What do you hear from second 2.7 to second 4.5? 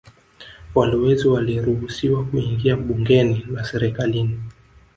bungeni na serikalini